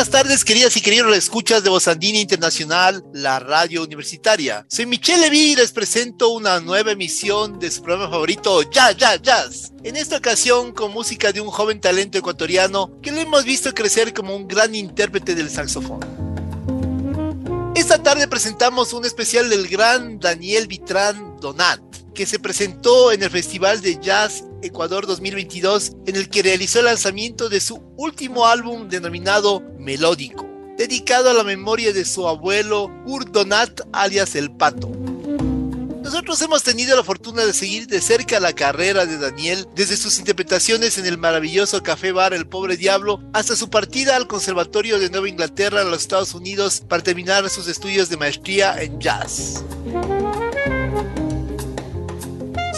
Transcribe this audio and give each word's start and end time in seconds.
Buenas 0.00 0.12
tardes, 0.12 0.46
queridas 0.46 0.74
y 0.78 0.80
queridos 0.80 1.14
escuchas 1.14 1.62
de 1.62 1.68
Bozandina 1.68 2.18
Internacional, 2.18 3.04
la 3.12 3.38
radio 3.38 3.82
universitaria. 3.82 4.64
Soy 4.66 4.86
Michelle 4.86 5.20
Levy 5.20 5.52
y 5.52 5.56
les 5.56 5.72
presento 5.72 6.30
una 6.30 6.58
nueva 6.58 6.92
emisión 6.92 7.58
de 7.58 7.70
su 7.70 7.82
programa 7.82 8.10
favorito, 8.10 8.62
Jazz, 8.62 8.96
Jazz, 8.96 9.20
Jazz. 9.20 9.72
En 9.84 9.96
esta 9.96 10.16
ocasión 10.16 10.72
con 10.72 10.90
música 10.92 11.32
de 11.32 11.42
un 11.42 11.50
joven 11.50 11.82
talento 11.82 12.16
ecuatoriano 12.16 12.98
que 13.02 13.12
lo 13.12 13.20
hemos 13.20 13.44
visto 13.44 13.74
crecer 13.74 14.14
como 14.14 14.34
un 14.34 14.48
gran 14.48 14.74
intérprete 14.74 15.34
del 15.34 15.50
saxofón. 15.50 16.00
Esta 17.74 18.02
tarde 18.02 18.26
presentamos 18.26 18.94
un 18.94 19.04
especial 19.04 19.50
del 19.50 19.68
gran 19.68 20.18
Daniel 20.18 20.66
Vitrán 20.66 21.36
Donat, 21.42 21.82
que 22.14 22.26
se 22.26 22.38
presentó 22.38 23.12
en 23.12 23.22
el 23.22 23.30
Festival 23.30 23.80
de 23.80 23.98
Jazz 24.00 24.44
Ecuador 24.62 25.06
2022, 25.06 25.92
en 26.06 26.16
el 26.16 26.28
que 26.28 26.42
realizó 26.42 26.80
el 26.80 26.86
lanzamiento 26.86 27.48
de 27.48 27.60
su 27.60 27.82
último 27.96 28.46
álbum 28.46 28.88
denominado 28.88 29.62
Melódico, 29.78 30.48
dedicado 30.76 31.30
a 31.30 31.34
la 31.34 31.44
memoria 31.44 31.92
de 31.92 32.04
su 32.04 32.28
abuelo 32.28 32.90
Kurt 33.06 33.28
Donat, 33.28 33.80
alias 33.92 34.34
El 34.34 34.50
Pato. 34.50 34.90
Nosotros 36.02 36.42
hemos 36.42 36.64
tenido 36.64 36.96
la 36.96 37.04
fortuna 37.04 37.44
de 37.44 37.52
seguir 37.52 37.86
de 37.86 38.00
cerca 38.00 38.40
la 38.40 38.52
carrera 38.52 39.06
de 39.06 39.16
Daniel 39.16 39.68
desde 39.76 39.96
sus 39.96 40.18
interpretaciones 40.18 40.98
en 40.98 41.06
el 41.06 41.18
maravilloso 41.18 41.82
café 41.84 42.10
bar 42.10 42.34
El 42.34 42.48
Pobre 42.48 42.76
Diablo 42.76 43.20
hasta 43.32 43.54
su 43.54 43.70
partida 43.70 44.16
al 44.16 44.26
Conservatorio 44.26 44.98
de 44.98 45.08
Nueva 45.08 45.28
Inglaterra 45.28 45.82
a 45.82 45.84
los 45.84 46.00
Estados 46.00 46.34
Unidos 46.34 46.82
para 46.88 47.04
terminar 47.04 47.48
sus 47.48 47.68
estudios 47.68 48.08
de 48.08 48.16
maestría 48.16 48.82
en 48.82 48.98
jazz. 48.98 49.62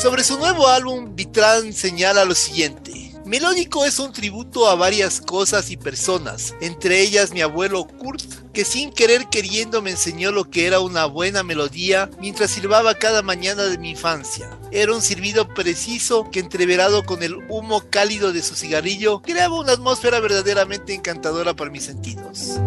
Sobre 0.02 0.24
su 0.24 0.36
nuevo 0.36 0.66
álbum, 0.66 1.14
Vitrán 1.14 1.72
señala 1.72 2.24
lo 2.24 2.34
siguiente. 2.34 3.12
Melódico 3.24 3.84
es 3.84 4.00
un 4.00 4.12
tributo 4.12 4.68
a 4.68 4.74
varias 4.74 5.20
cosas 5.20 5.70
y 5.70 5.76
personas, 5.76 6.56
entre 6.60 7.02
ellas 7.02 7.30
mi 7.30 7.40
abuelo 7.40 7.86
Kurt, 7.86 8.50
que 8.52 8.64
sin 8.64 8.92
querer 8.92 9.28
queriendo 9.28 9.80
me 9.80 9.92
enseñó 9.92 10.32
lo 10.32 10.50
que 10.50 10.66
era 10.66 10.80
una 10.80 11.04
buena 11.04 11.44
melodía 11.44 12.10
mientras 12.20 12.50
silbaba 12.50 12.96
cada 12.96 13.22
mañana 13.22 13.62
de 13.62 13.78
mi 13.78 13.90
infancia. 13.90 14.50
Era 14.72 14.92
un 14.92 15.02
silbido 15.02 15.46
preciso 15.46 16.28
que 16.32 16.40
entreverado 16.40 17.04
con 17.04 17.22
el 17.22 17.36
humo 17.48 17.84
cálido 17.88 18.32
de 18.32 18.42
su 18.42 18.56
cigarrillo 18.56 19.22
creaba 19.22 19.60
una 19.60 19.74
atmósfera 19.74 20.18
verdaderamente 20.18 20.94
encantadora 20.94 21.54
para 21.54 21.70
mis 21.70 21.84
sentidos. 21.84 22.58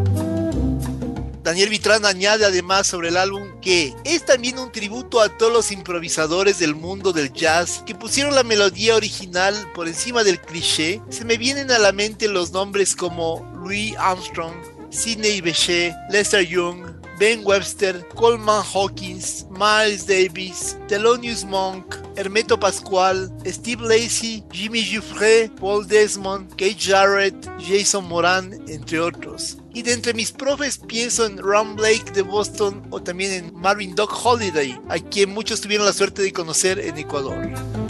Daniel 1.44 1.70
Vitrán 1.70 2.06
añade 2.06 2.46
además 2.46 2.88
sobre 2.88 3.10
el 3.10 3.18
álbum 3.18 3.55
es 3.66 4.26
también 4.26 4.60
un 4.60 4.72
tributo 4.72 5.20
a 5.20 5.30
todos 5.30 5.52
los 5.52 5.72
improvisadores 5.72 6.60
del 6.60 6.76
mundo 6.76 7.12
del 7.12 7.34
jazz 7.34 7.82
que 7.86 7.96
pusieron 7.96 8.36
la 8.36 8.44
melodía 8.44 8.96
original 8.96 9.56
por 9.74 9.88
encima 9.88 10.24
del 10.24 10.40
cliché. 10.40 11.02
Se 11.10 11.26
me 11.26 11.38
vienen 11.38 11.72
a 11.72 11.80
la 11.80 11.92
mente 11.92 12.28
los 12.28 12.52
nombres 12.52 12.96
como 12.96 13.44
Louis 13.56 13.96
Armstrong, 13.98 14.54
Sidney 14.92 15.42
Bechet, 15.42 15.96
Lester 16.12 16.46
Young, 16.46 16.95
Ben 17.18 17.46
Webster, 17.46 18.06
Coleman 18.16 18.62
Hawkins, 18.74 19.46
Miles 19.50 20.06
Davis, 20.06 20.78
Thelonious 20.88 21.46
Monk, 21.46 21.96
Hermeto 22.18 22.60
Pascual, 22.60 23.32
Steve 23.46 23.82
Lacey, 23.82 24.44
Jimmy 24.52 24.82
Giuffre, 24.82 25.50
Paul 25.60 25.88
Desmond, 25.88 26.50
Kate 26.58 26.76
Jarrett, 26.78 27.36
Jason 27.60 28.06
Moran, 28.06 28.54
entre 28.68 29.00
otros. 29.00 29.58
Y 29.74 29.82
de 29.82 29.94
entre 29.94 30.14
mis 30.14 30.32
profes 30.32 30.78
pienso 30.78 31.26
en 31.26 31.38
Ron 31.38 31.76
Blake 31.76 32.12
de 32.14 32.22
Boston 32.22 32.84
o 32.90 33.02
también 33.02 33.32
en 33.32 33.56
Marvin 33.56 33.96
Doc 33.96 34.12
Holiday, 34.24 34.78
a 34.90 35.00
quien 35.00 35.30
muchos 35.34 35.62
tuvieron 35.62 35.86
la 35.86 35.94
suerte 35.94 36.22
de 36.22 36.34
conocer 36.34 36.80
en 36.80 36.98
Ecuador. 36.98 37.85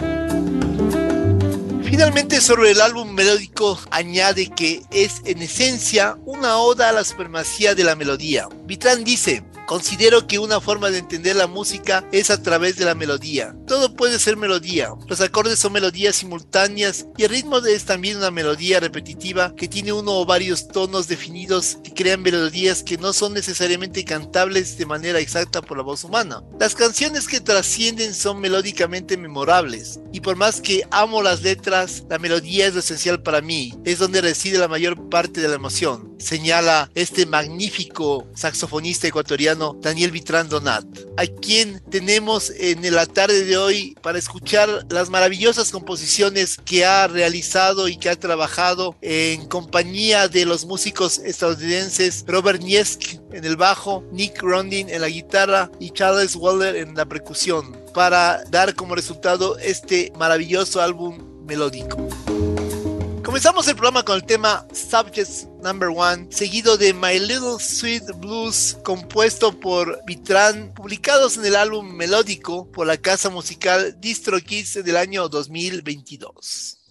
Finalmente 1.96 2.42
sobre 2.42 2.72
el 2.72 2.82
álbum 2.82 3.14
melódico 3.14 3.80
añade 3.90 4.50
que 4.50 4.82
es 4.92 5.22
en 5.24 5.42
esencia 5.42 6.18
una 6.26 6.58
oda 6.58 6.90
a 6.90 6.92
la 6.92 7.06
supremacía 7.06 7.74
de 7.74 7.86
la 7.86 7.96
melodía. 7.96 8.50
Vitrán 8.66 9.06
dice, 9.06 9.46
Considero 9.66 10.28
que 10.28 10.38
una 10.38 10.62
forma 10.62 10.92
de 10.92 11.00
entender 11.00 11.36
la 11.36 11.48
música 11.48 12.08
es 12.12 12.30
a 12.30 12.42
través 12.44 12.76
de 12.78 12.86
la 12.86 12.94
melodía. 12.94 13.56
Todo 13.66 13.96
puede 13.96 14.20
ser 14.20 14.38
melodía. 14.38 14.94
Los 15.08 15.22
acordes 15.22 15.58
son 15.58 15.74
melodías 15.74 16.18
simultáneas 16.18 17.08
y 17.18 17.24
el 17.24 17.30
ritmo 17.30 17.58
es 17.58 17.86
también 17.86 18.18
una 18.18 18.30
melodía 18.30 18.80
repetitiva 18.80 19.56
que 19.56 19.68
tiene 19.68 19.92
uno 19.92 20.20
o 20.20 20.26
varios 20.26 20.68
tonos 20.68 21.08
definidos 21.08 21.80
que 21.84 21.94
crean 21.96 22.22
melodías 22.22 22.84
que 22.84 22.98
no 22.98 23.12
son 23.12 23.34
necesariamente 23.34 24.06
cantables 24.06 24.78
de 24.78 24.86
manera 24.86 25.20
exacta 25.20 25.64
por 25.64 25.78
la 25.78 25.84
voz 25.84 26.04
humana. 26.04 26.44
Las 26.60 26.76
canciones 26.76 27.28
que 27.28 27.42
trascienden 27.42 28.14
son 28.14 28.40
melódicamente 28.40 29.18
memorables 29.18 30.00
y 30.14 30.20
por 30.20 30.36
más 30.36 30.62
que 30.62 30.88
amo 30.92 31.24
las 31.24 31.42
letras, 31.42 32.04
la 32.08 32.20
melodía 32.20 32.68
es 32.68 32.76
lo 32.76 32.82
esencial 32.82 33.24
para 33.24 33.42
mí. 33.42 33.74
Es 33.84 33.98
donde 33.98 34.22
reside 34.22 34.60
la 34.60 34.68
mayor 34.68 35.10
parte 35.10 35.42
de 35.42 35.48
la 35.48 35.56
emoción. 35.56 36.16
Señala 36.20 36.92
este 36.94 37.26
magnífico 37.26 38.28
saxofonista 38.36 39.08
ecuatoriano 39.08 39.55
Daniel 39.82 40.12
Vitrán 40.12 40.50
Donat, 40.50 40.86
a 41.18 41.26
quien 41.26 41.82
tenemos 41.90 42.52
en 42.58 42.94
la 42.94 43.06
tarde 43.06 43.46
de 43.46 43.58
hoy 43.58 43.96
para 44.02 44.18
escuchar 44.18 44.86
las 44.90 45.10
maravillosas 45.10 45.72
composiciones 45.72 46.58
que 46.66 46.86
ha 46.86 47.08
realizado 47.08 47.88
y 47.88 47.98
que 47.98 48.10
ha 48.10 48.20
trabajado 48.20 48.96
en 49.02 49.46
compañía 49.46 50.28
de 50.28 50.46
los 50.46 50.66
músicos 50.66 51.20
estadounidenses 51.20 52.24
Robert 52.28 52.62
Niesk 52.62 53.20
en 53.32 53.46
el 53.46 53.56
bajo, 53.56 54.04
Nick 54.12 54.42
Rondin 54.42 54.90
en 54.90 55.02
la 55.02 55.10
guitarra 55.10 55.72
y 55.80 55.92
Charles 55.92 56.36
Waller 56.36 56.76
en 56.76 56.96
la 56.96 57.06
percusión, 57.06 57.78
para 57.94 58.44
dar 58.46 58.76
como 58.76 58.96
resultado 58.96 59.58
este 59.60 60.12
maravilloso 60.18 60.82
álbum 60.82 61.46
melódico. 61.46 61.98
Comenzamos 63.26 63.68
el 63.68 63.74
programa 63.74 64.06
con 64.06 64.18
el 64.18 64.24
tema 64.24 64.68
Subjects 64.72 65.48
Number 65.64 65.90
One, 65.90 66.28
seguido 66.30 66.78
de 66.78 66.94
My 66.94 67.20
Little 67.20 67.58
Sweet 67.60 68.04
Blues, 68.18 68.78
compuesto 68.84 69.60
por 69.60 70.00
Vitrán, 70.06 70.72
publicados 70.76 71.36
en 71.38 71.46
el 71.46 71.56
álbum 71.56 71.92
melódico 71.92 72.72
por 72.72 72.86
la 72.86 72.98
casa 72.98 73.32
musical 73.32 74.00
Distro 74.00 74.40
Kids 74.40 74.76
del 74.86 74.96
año 74.96 75.28
2022. 75.28 76.85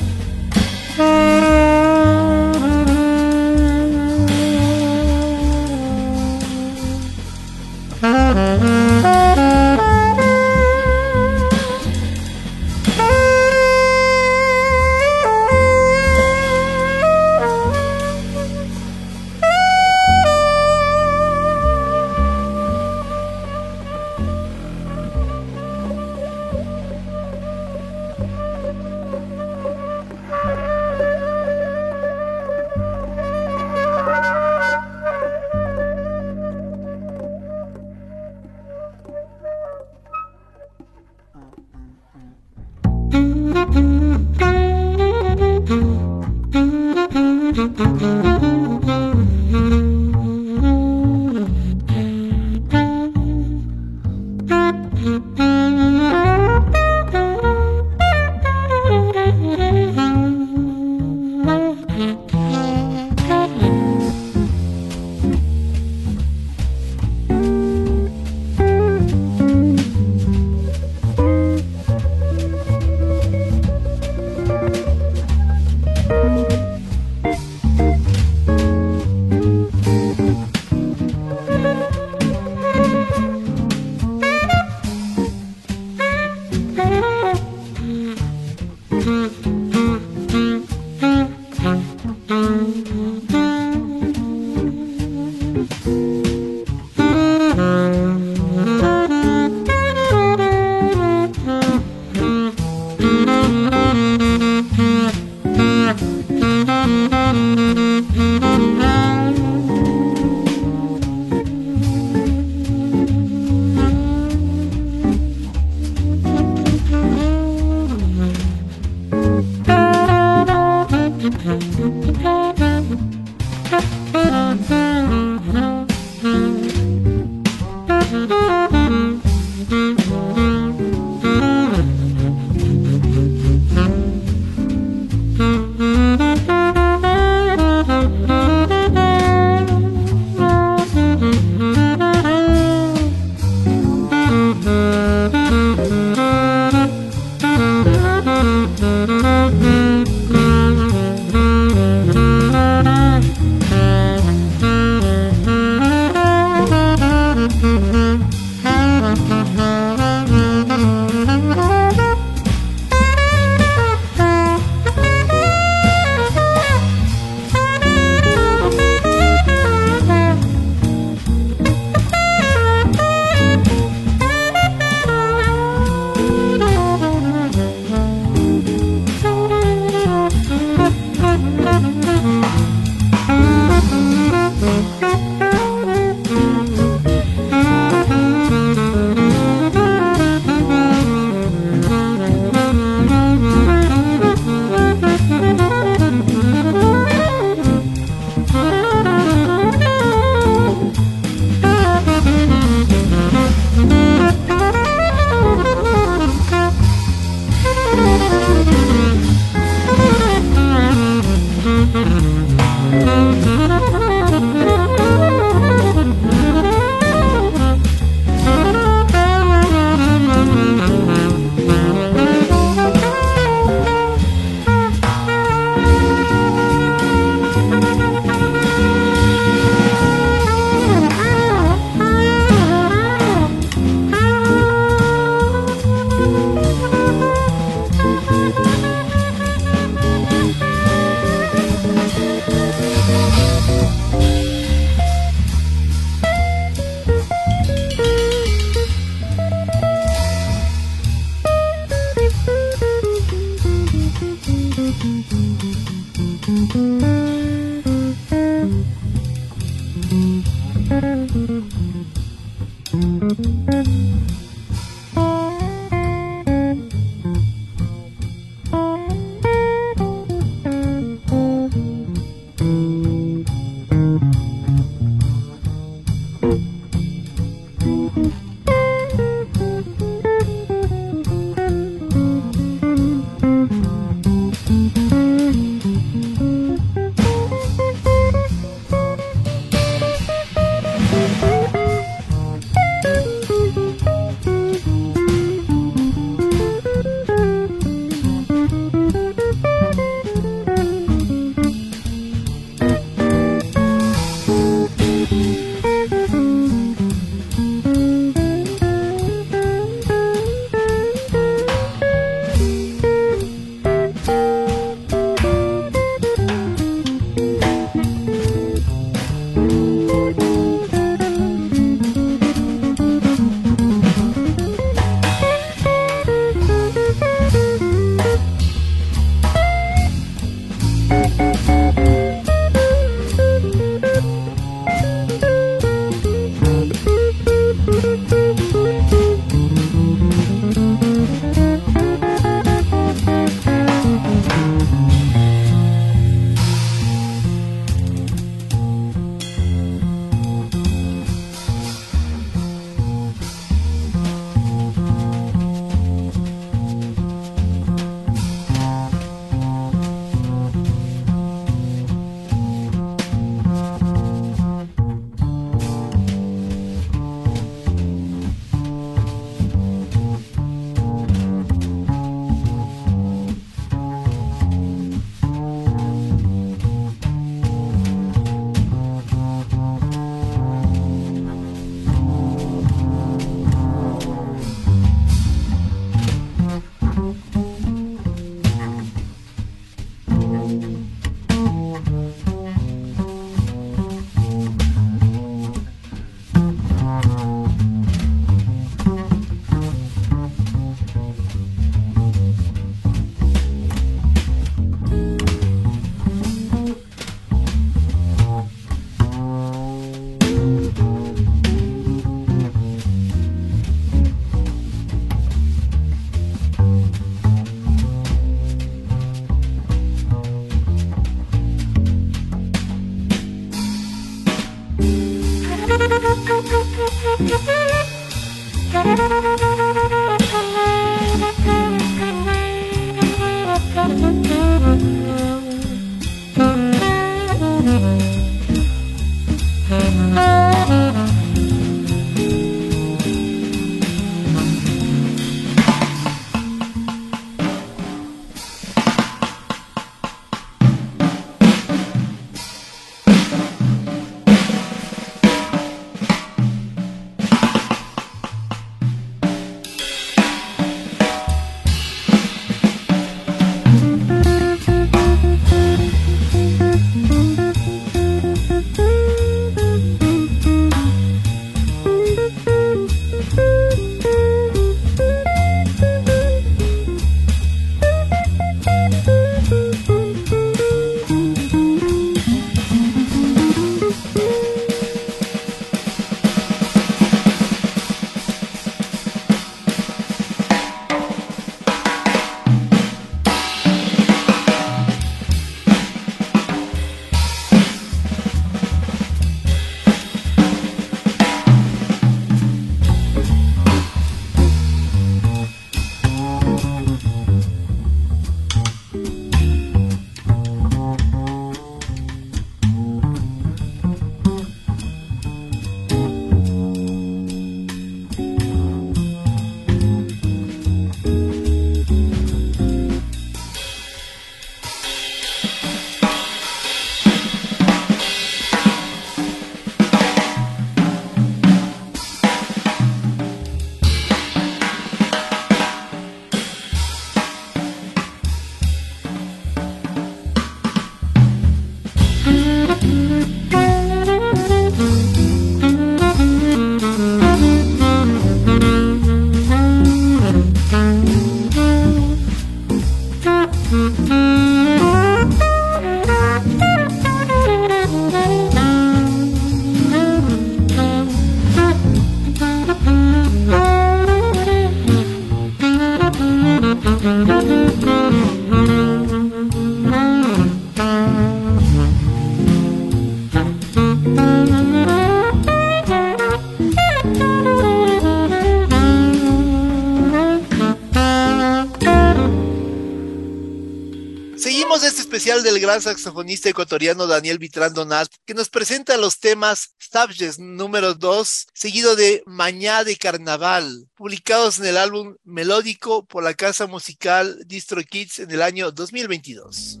Del 584.98 585.78
gran 585.78 586.02
saxofonista 586.02 586.68
ecuatoriano 586.68 587.28
Daniel 587.28 587.58
Vitrán 587.58 587.94
Donat, 587.94 588.28
que 588.44 588.52
nos 588.52 588.68
presenta 588.68 589.16
los 589.16 589.38
temas 589.38 589.94
Stabjes 590.02 590.58
número 590.58 591.14
2, 591.14 591.68
seguido 591.72 592.16
de 592.16 592.42
Mañá 592.46 593.04
de 593.04 593.16
Carnaval, 593.16 594.08
publicados 594.16 594.80
en 594.80 594.86
el 594.86 594.96
álbum 594.96 595.36
melódico 595.44 596.26
por 596.26 596.42
la 596.42 596.54
casa 596.54 596.88
musical 596.88 597.62
Distro 597.66 598.02
Kids 598.02 598.40
en 598.40 598.50
el 598.50 598.60
año 598.60 598.90
2022. 598.90 600.00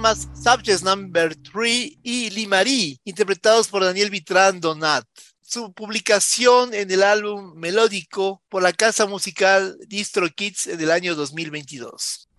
Temas 0.00 0.28
Subjects 0.32 0.82
Number 0.82 1.36
3 1.36 1.98
y 2.02 2.30
Limari, 2.30 2.98
interpretados 3.04 3.68
por 3.68 3.84
Daniel 3.84 4.08
Vitrán 4.08 4.58
Donat. 4.58 5.04
Su 5.42 5.74
publicación 5.74 6.72
en 6.72 6.90
el 6.90 7.02
álbum 7.02 7.52
Melódico 7.56 8.42
por 8.48 8.62
la 8.62 8.72
casa 8.72 9.04
musical 9.04 9.76
Distro 9.88 10.26
Kids 10.30 10.68
en 10.68 10.80
el 10.80 10.90
año 10.90 11.14
2022. 11.14 12.29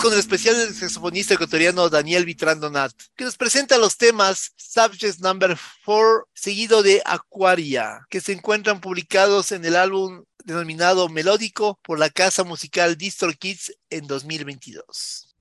Con 0.00 0.12
el 0.12 0.18
especial 0.18 0.56
del 0.56 0.74
saxofonista 0.74 1.34
ecuatoriano 1.34 1.88
Daniel 1.88 2.24
Vitrán 2.24 2.60
Donat, 2.60 2.92
que 3.16 3.24
nos 3.24 3.36
presenta 3.36 3.78
los 3.78 3.96
temas 3.96 4.52
Subject 4.56 5.20
Number 5.20 5.58
4, 5.84 6.28
seguido 6.34 6.82
de 6.82 7.02
Aquaria, 7.04 8.06
que 8.10 8.20
se 8.20 8.32
encuentran 8.32 8.80
publicados 8.80 9.52
en 9.52 9.64
el 9.64 9.74
álbum 9.74 10.24
denominado 10.44 11.08
Melódico 11.08 11.78
por 11.82 11.98
la 11.98 12.10
casa 12.10 12.44
musical 12.44 12.96
Distro 12.96 13.32
Kids 13.32 13.72
en 13.90 14.06
2022. 14.06 15.34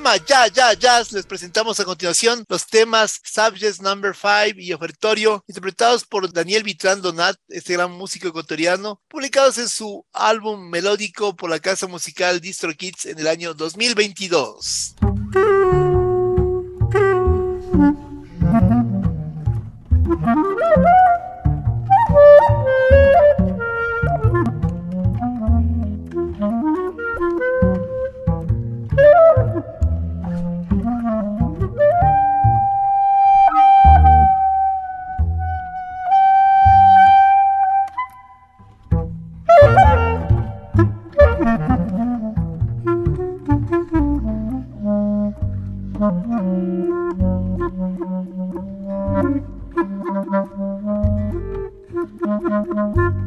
programa 0.00 0.24
Ya, 0.26 0.74
Ya, 0.74 1.02
les 1.10 1.26
presentamos 1.26 1.80
a 1.80 1.84
continuación 1.84 2.44
los 2.48 2.66
temas 2.66 3.20
Subjects 3.24 3.80
Number 3.80 4.14
5 4.14 4.60
y 4.60 4.72
Ofertorio, 4.72 5.42
interpretados 5.48 6.04
por 6.04 6.32
Daniel 6.32 6.62
Vitrán 6.62 7.02
Donat, 7.02 7.36
este 7.48 7.72
gran 7.72 7.90
músico 7.90 8.28
ecuatoriano, 8.28 9.00
publicados 9.08 9.58
en 9.58 9.68
su 9.68 10.06
álbum 10.12 10.70
melódico 10.70 11.34
por 11.34 11.50
la 11.50 11.58
casa 11.58 11.88
musical 11.88 12.40
Distro 12.40 12.72
Kids 12.74 13.06
en 13.06 13.18
el 13.18 13.26
año 13.26 13.54
2022. 13.54 14.94
Thank 47.70 48.00
you. 52.22 53.17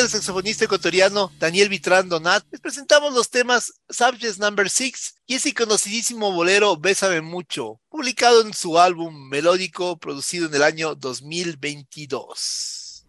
Del 0.00 0.08
saxofonista 0.08 0.64
ecuatoriano 0.64 1.30
Daniel 1.38 1.68
Vitrán 1.68 2.08
Donat, 2.08 2.42
les 2.50 2.60
presentamos 2.60 3.12
los 3.12 3.28
temas 3.28 3.74
Subjects 3.90 4.38
Number 4.38 4.70
6 4.70 5.16
y 5.26 5.34
ese 5.34 5.52
conocidísimo 5.52 6.32
bolero 6.32 6.78
Bésame 6.78 7.20
Mucho, 7.20 7.82
publicado 7.90 8.40
en 8.40 8.54
su 8.54 8.78
álbum 8.78 9.28
melódico 9.28 9.98
producido 9.98 10.46
en 10.46 10.54
el 10.54 10.62
año 10.62 10.94
2022. 10.94 13.04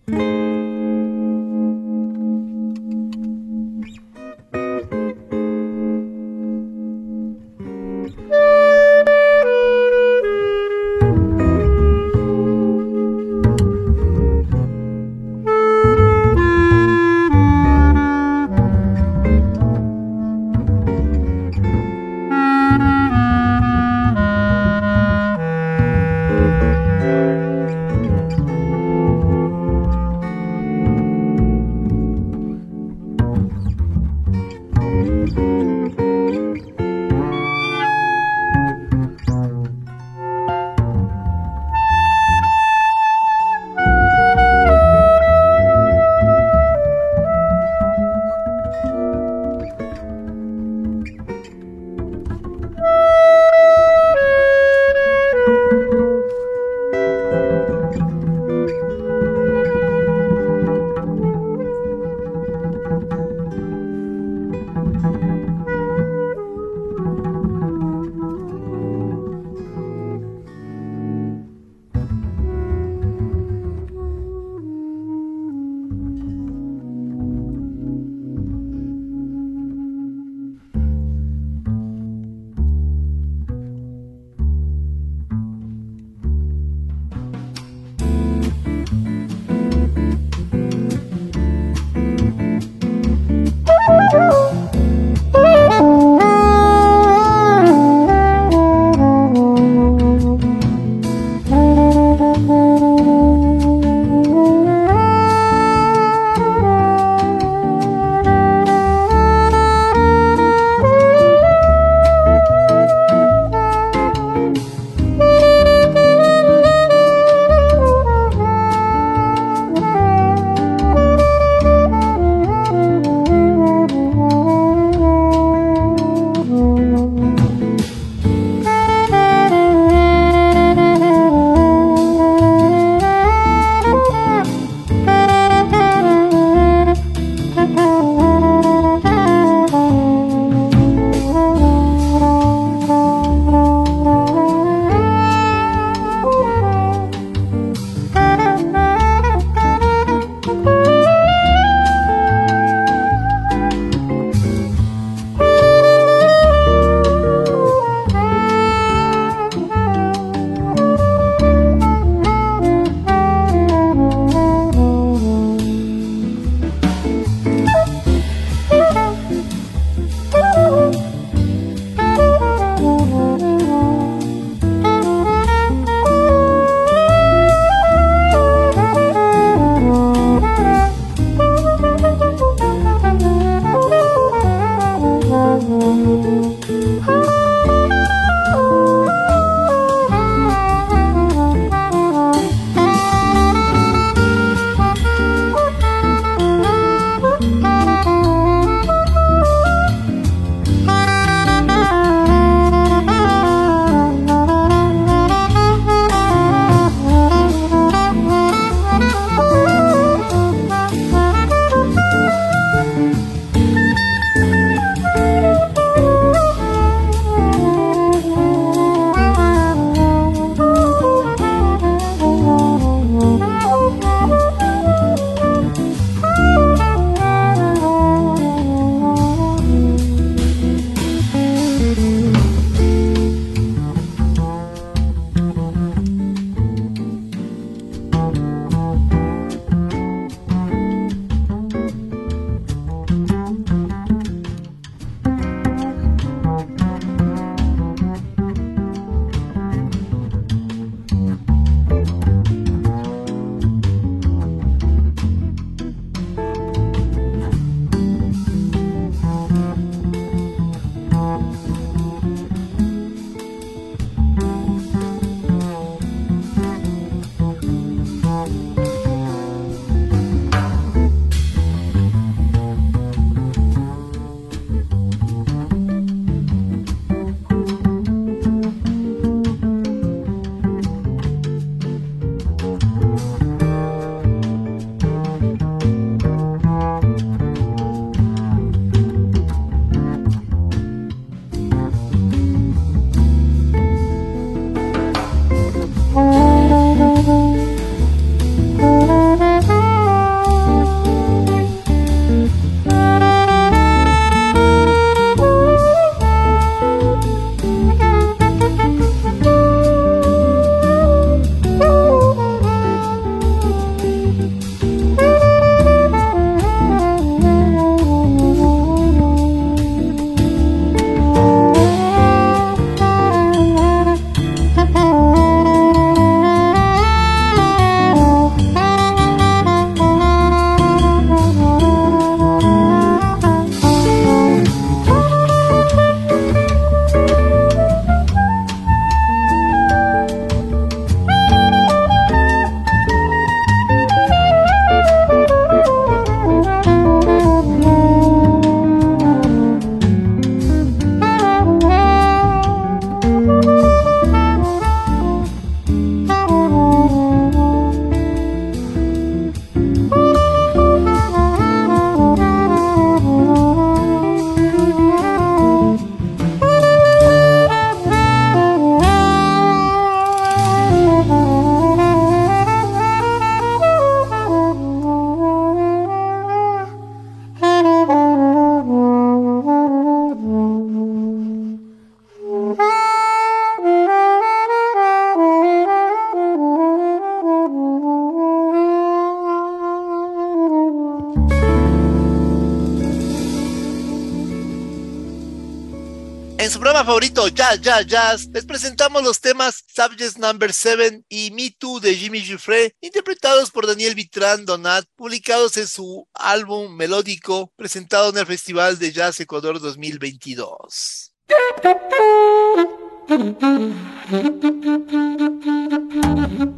favorito, 397.06 397.48
Jazz, 397.48 397.82
Jazz, 397.82 398.06
Jazz, 398.06 398.50
les 398.54 398.66
presentamos 398.66 399.24
los 399.24 399.40
temas 399.40 399.84
Subject 399.88 400.38
Number 400.38 400.72
7 400.72 401.24
y 401.30 401.50
Me 401.52 401.72
Too 401.72 402.00
de 402.00 402.16
Jimmy 402.16 402.42
Giuffre, 402.42 402.96
interpretados 403.02 403.72
por 403.72 403.88
Daniel 403.88 404.14
Vitrán 404.14 404.66
Donat, 404.66 405.06
publicados 405.16 405.78
en 405.78 405.88
su 405.88 406.28
álbum 406.34 406.96
melódico, 406.96 407.72
presentado 407.76 408.30
en 408.30 408.38
el 408.38 408.46
Festival 408.46 409.00
de 409.00 409.12
Jazz 409.12 409.40
Ecuador 409.40 409.80
2022. 409.80 411.34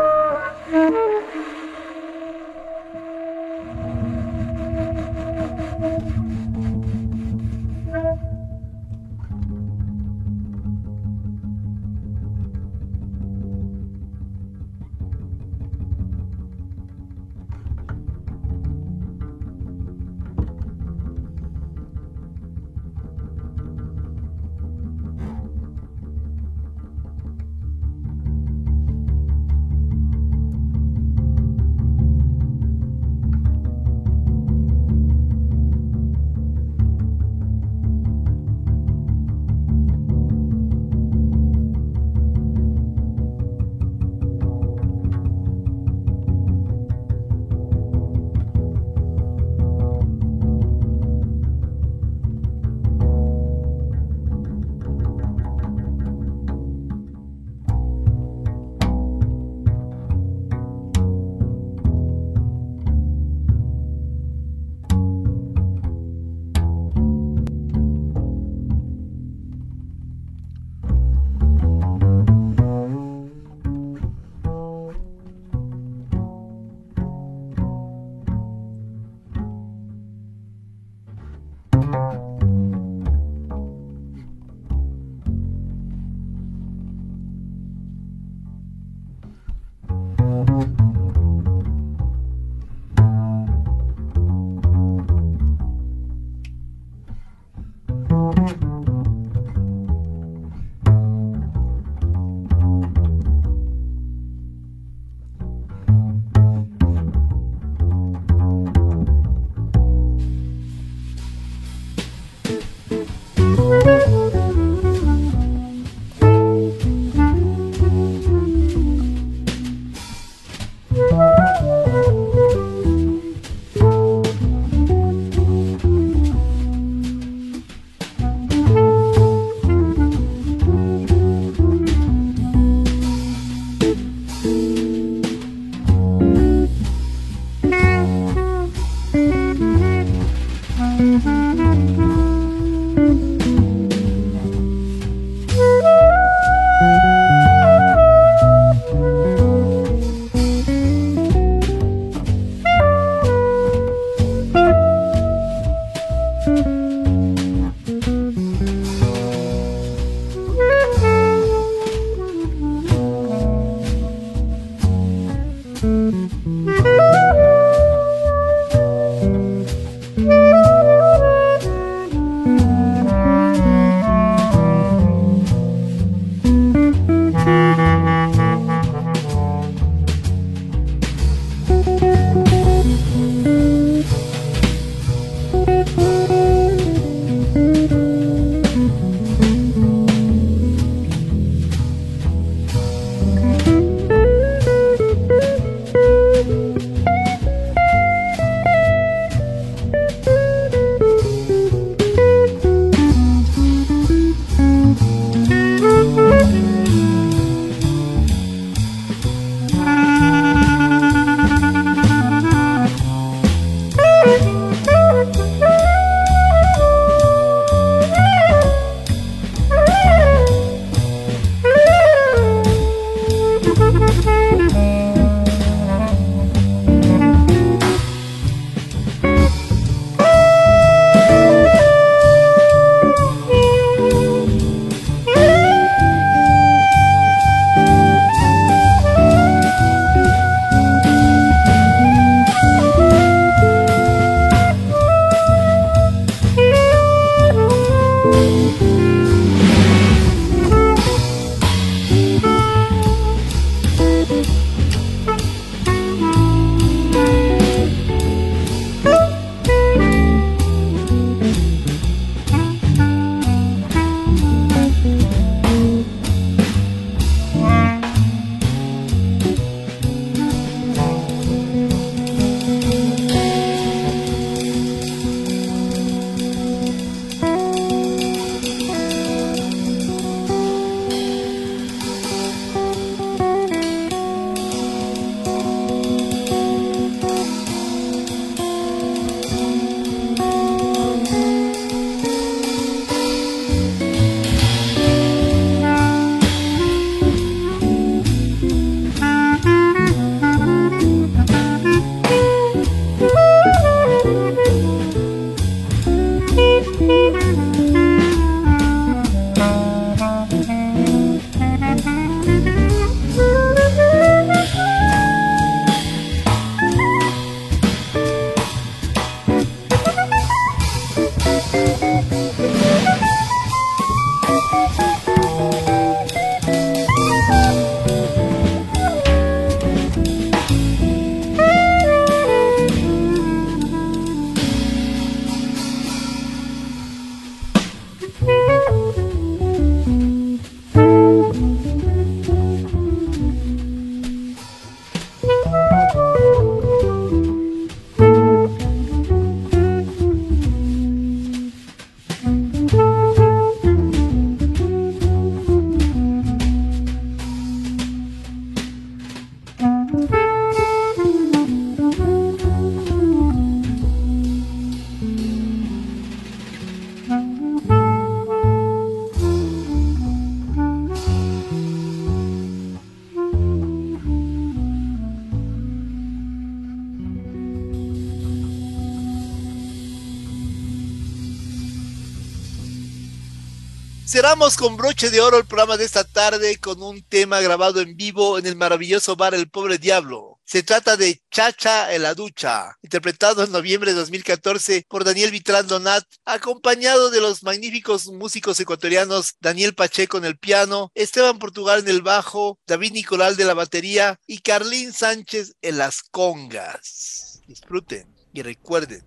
Cerramos 384.48 384.78
con 384.78 384.96
broche 384.96 385.30
de 385.30 385.42
oro 385.42 385.58
el 385.58 385.66
programa 385.66 385.98
de 385.98 386.06
esta 386.06 386.24
tarde 386.24 386.78
con 386.78 387.04
un 387.04 387.22
tema 387.22 387.60
grabado 387.60 388.00
en 388.00 388.16
vivo 388.16 388.58
en 388.58 388.66
el 388.66 388.78
maravilloso 388.78 389.36
bar 389.36 389.54
El 389.54 389.70
Pobre 389.70 389.98
Diablo. 389.98 390.62
Se 390.64 390.84
trata 390.84 391.18
de 391.18 391.42
Chacha 391.52 392.16
en 392.16 392.24
la 392.24 392.34
ducha, 392.34 392.96
interpretado 393.02 393.62
en 393.62 393.74
noviembre 393.74 394.12
de 394.12 394.20
2014 394.20 395.06
por 395.10 395.26
Daniel 395.26 395.52
Vitrán 395.52 395.88
Donat, 395.88 396.24
acompañado 396.46 397.30
de 397.30 397.42
los 397.42 397.62
magníficos 397.62 398.28
músicos 398.28 398.80
ecuatorianos 398.80 399.56
Daniel 399.60 399.94
Pacheco 399.94 400.38
en 400.38 400.46
el 400.46 400.58
piano, 400.58 401.12
Esteban 401.14 401.60
Portugal 401.60 402.00
en 402.00 402.08
el 402.08 402.22
bajo, 402.22 402.80
David 402.88 403.12
Nicolal 403.12 403.58
de 403.58 403.66
la 403.66 403.74
batería 403.74 404.40
y 404.48 404.60
Carlín 404.60 405.12
Sánchez 405.12 405.76
en 405.82 405.98
las 405.98 406.22
congas. 406.22 407.60
Disfruten 407.68 408.34
y 408.54 408.62
recuerden. 408.62 409.26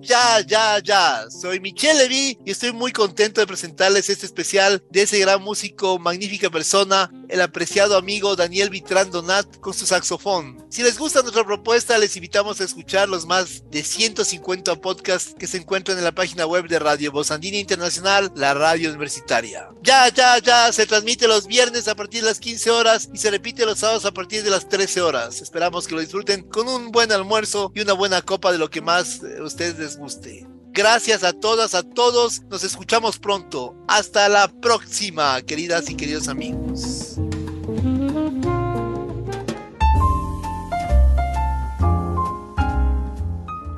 Ya, 0.00 0.40
Ya, 0.46 0.78
Ya. 0.82 1.26
Soy 1.30 1.60
Michelle 1.60 1.98
Levy 1.98 2.38
y 2.44 2.50
estoy 2.50 2.72
muy 2.72 2.90
contento 2.90 3.40
de 3.40 3.46
presentarles 3.46 4.08
este 4.08 4.24
especial 4.24 4.82
de 4.90 5.02
ese 5.02 5.18
gran 5.18 5.42
músico, 5.42 5.98
magnífica 5.98 6.48
persona, 6.48 7.10
el 7.28 7.40
apreciado 7.40 7.96
amigo 7.96 8.36
Daniel 8.36 8.70
Vitrán 8.70 9.10
Donat 9.10 9.58
con 9.58 9.74
su 9.74 9.86
saxofón. 9.86 10.64
Si 10.70 10.82
les 10.82 10.98
gusta 10.98 11.22
nuestra 11.22 11.44
propuesta, 11.44 11.98
les 11.98 12.16
invitamos 12.16 12.60
a 12.60 12.64
escuchar 12.64 13.08
los 13.08 13.26
más 13.26 13.62
de 13.70 13.82
150 13.82 14.76
podcasts 14.76 15.34
que 15.38 15.46
se 15.46 15.58
encuentran 15.58 15.98
en 15.98 16.04
la 16.04 16.12
página 16.12 16.46
web 16.46 16.68
de 16.68 16.78
Radio 16.78 17.12
Voz 17.12 17.30
Andina 17.30 17.58
Internacional, 17.58 18.32
la 18.34 18.54
radio 18.54 18.90
universitaria. 18.90 19.68
Ya, 19.82 20.08
ya, 20.08 20.38
ya, 20.38 20.72
se 20.72 20.86
transmite 20.86 21.28
los 21.28 21.46
viernes 21.46 21.88
a 21.88 21.94
partir 21.94 22.22
de 22.22 22.28
las 22.28 22.40
15 22.40 22.70
horas 22.70 23.08
y 23.12 23.18
se 23.18 23.30
repite 23.30 23.66
los 23.66 23.78
sábados 23.78 24.04
a 24.04 24.12
partir 24.12 24.42
de 24.42 24.50
las 24.50 24.68
13 24.68 25.00
horas. 25.02 25.40
Esperamos 25.40 25.86
que 25.86 25.94
lo 25.94 26.00
disfruten 26.00 26.42
con 26.42 26.68
un 26.68 26.90
buen 26.90 27.12
almuerzo 27.12 27.72
y 27.74 27.80
una 27.80 27.92
buena 27.92 28.22
copa 28.22 28.52
de 28.52 28.58
lo 28.58 28.70
que 28.70 28.80
más 28.80 29.20
a 29.22 29.42
ustedes 29.42 29.78
les 29.78 29.96
guste. 29.96 30.57
Gracias 30.78 31.24
a 31.24 31.32
todas, 31.32 31.74
a 31.74 31.82
todos. 31.82 32.42
Nos 32.42 32.62
escuchamos 32.62 33.18
pronto. 33.18 33.74
Hasta 33.88 34.28
la 34.28 34.46
próxima, 34.46 35.42
queridas 35.42 35.90
y 35.90 35.96
queridos 35.96 36.28
amigos. 36.28 37.16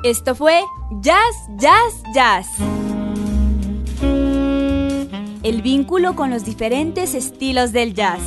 Esto 0.05 0.35
fue 0.35 0.61
Jazz, 1.01 1.37
Jazz, 1.57 2.03
Jazz. 2.15 2.47
El 5.43 5.63
vínculo 5.63 6.15
con 6.15 6.29
los 6.29 6.45
diferentes 6.45 7.15
estilos 7.15 7.73
del 7.73 7.95
jazz. 7.95 8.21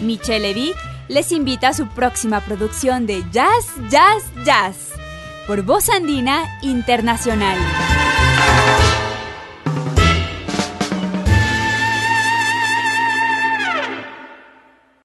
Michelle 0.00 0.40
Levy 0.40 0.72
les 1.08 1.32
invita 1.32 1.68
a 1.68 1.74
su 1.74 1.86
próxima 1.88 2.40
producción 2.40 3.06
de 3.06 3.22
Jazz, 3.30 3.66
Jazz, 3.90 4.24
Jazz 4.42 4.87
por 5.48 5.62
Voz 5.62 5.88
Andina 5.88 6.44
Internacional. 6.60 7.56